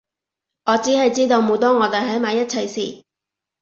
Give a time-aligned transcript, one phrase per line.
[0.65, 3.03] 我只係知道每當我哋喺埋一齊時